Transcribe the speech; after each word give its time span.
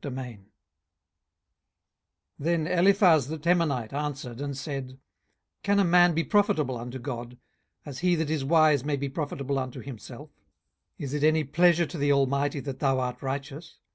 18:022:001 0.00 0.44
Then 2.38 2.66
Eliphaz 2.66 3.26
the 3.28 3.36
Temanite 3.36 3.92
answered 3.92 4.40
and 4.40 4.56
said, 4.56 4.86
18:022:002 4.88 4.98
Can 5.64 5.78
a 5.80 5.84
man 5.84 6.14
be 6.14 6.24
profitable 6.24 6.78
unto 6.78 6.98
God, 6.98 7.36
as 7.84 7.98
he 7.98 8.14
that 8.14 8.30
is 8.30 8.42
wise 8.42 8.84
may 8.86 8.96
be 8.96 9.10
profitable 9.10 9.58
unto 9.58 9.80
himself? 9.80 10.30
18:022:003 10.98 11.04
Is 11.04 11.12
it 11.12 11.24
any 11.24 11.44
pleasure 11.44 11.84
to 11.84 11.98
the 11.98 12.10
Almighty, 12.10 12.60
that 12.60 12.78
thou 12.78 13.00
art 13.00 13.20
righteous? 13.20 13.80